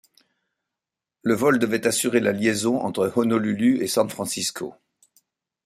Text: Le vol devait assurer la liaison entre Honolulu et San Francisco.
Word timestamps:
Le 1.21 1.35
vol 1.35 1.59
devait 1.59 1.85
assurer 1.85 2.21
la 2.21 2.31
liaison 2.31 2.79
entre 2.81 3.13
Honolulu 3.15 3.83
et 3.83 3.87
San 3.87 4.09
Francisco. 4.09 4.73